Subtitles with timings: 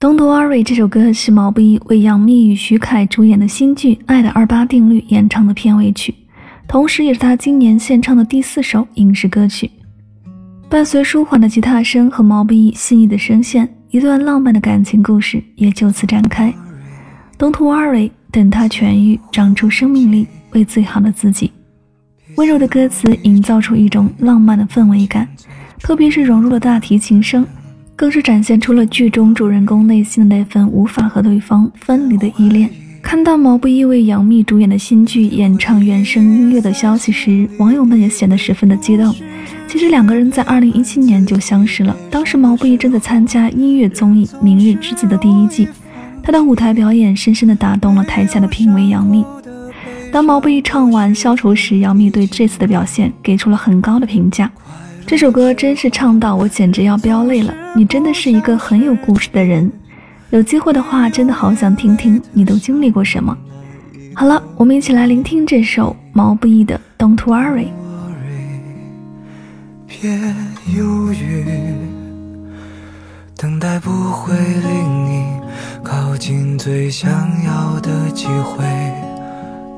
[0.00, 6.14] Don't Worry 这首歌是毛不易为杨幂与徐凯主演的新剧《爱的二八定律》演唱的片尾曲，
[6.68, 9.68] 同时也是他今年献唱的第四首影视歌曲。
[10.68, 16.54] 伴随舒缓的吉他声和毛不易细腻的声线，一段浪漫的感情故事也就此展开。
[17.36, 21.50] Don't Worry，等他痊愈，长出生命力，为最好的自己。
[22.36, 25.26] 温柔的歌词营造出一种浪漫的氛围感，
[25.80, 27.44] 特别是融入了大提琴声。
[27.98, 32.70] 更是展现出了剧中主人公内心的那份无法和对方分离的依恋。
[33.02, 39.12] 看到毛不易为杨幂主演的新剧演唱原声音乐的消息时，网友们也显得十分的激动。
[39.66, 45.66] 其实两个人在二零一七年就相识了，当时毛不易正在参加音乐综艺《明日之子》的第一季，
[46.22, 49.24] 他的舞台表演深深的打动了台下的评委杨幂。
[50.12, 54.48] 当毛不易唱完《消愁》时，杨幂对这次的表现给出了很高的评价。
[55.08, 57.54] 这首歌真是唱到我简直要飙泪了！
[57.74, 59.72] 你真的是一个很有故事的人，
[60.28, 63.34] 有机会的话，真的好想听听你都经历过什么。
[64.14, 67.64] 好了，我们一起来聆听这首毛不易的《Don't Worry》。
[69.86, 70.10] 别
[70.76, 71.42] 犹豫，
[73.34, 75.24] 等待不会令你
[75.82, 77.10] 靠近最想
[77.44, 78.62] 要的机会。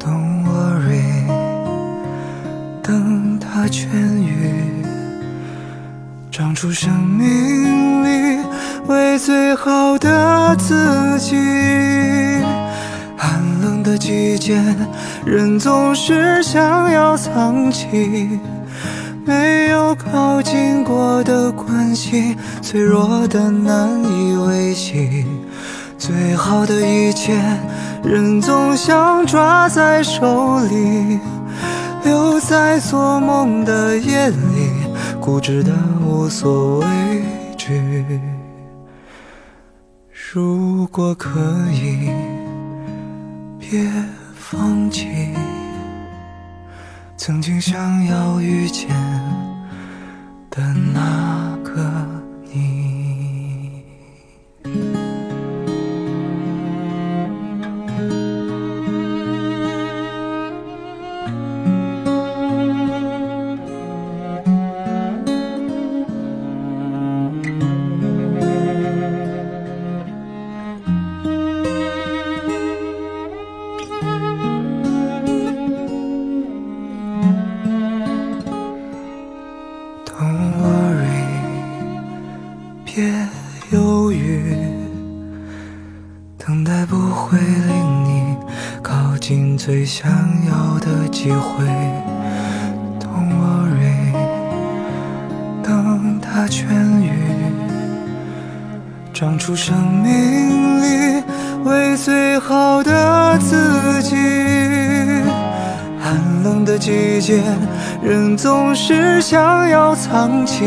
[0.00, 1.26] Don't worry，
[2.82, 3.86] 等它痊
[4.22, 4.57] 愈。
[6.38, 8.38] 长出生命力，
[8.86, 11.34] 为最好的自己。
[13.16, 14.62] 寒冷的季节，
[15.26, 18.38] 人总是想要藏起
[19.24, 25.26] 没有靠近过的关系，脆弱的难以维系。
[25.98, 27.36] 最好的一切，
[28.04, 31.18] 人总想抓在手里，
[32.04, 34.87] 留在做梦的夜里。
[35.20, 36.86] 固执的无所畏
[37.56, 38.04] 惧。
[40.32, 41.38] 如果可
[41.72, 42.10] 以，
[43.58, 43.90] 别
[44.34, 45.34] 放弃
[47.16, 48.88] 曾经想要遇见
[50.50, 50.62] 的
[50.94, 52.07] 那个。
[83.70, 84.56] 犹豫，
[86.38, 88.34] 等待不会令你
[88.82, 90.10] 靠近最想
[90.46, 91.66] 要的机会。
[92.98, 94.14] Don't worry，
[95.62, 96.64] 等它痊
[97.02, 97.12] 愈，
[99.12, 101.22] 长出生命力，
[101.64, 104.16] 为最好的自己。
[106.00, 107.42] 寒冷的季节，
[108.02, 110.64] 人总是想要藏起。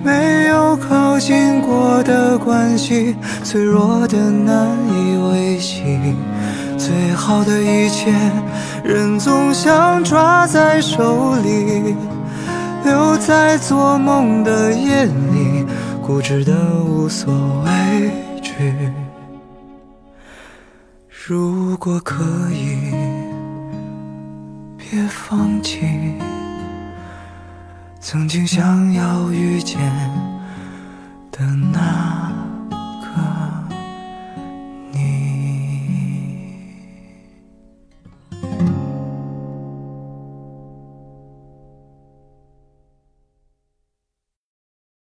[0.00, 1.36] 没有靠近
[1.68, 3.14] 过的关系，
[3.44, 5.84] 脆弱的难以维系。
[6.78, 8.10] 最好的一切，
[8.82, 11.94] 人总想抓在手里，
[12.84, 15.66] 留在做梦的夜里，
[16.00, 17.34] 固执的无所
[17.66, 18.90] 畏惧。
[21.26, 22.94] 如果可以，
[24.78, 25.86] 别放弃。
[28.00, 29.78] 曾经想要遇见
[31.38, 31.87] 的那。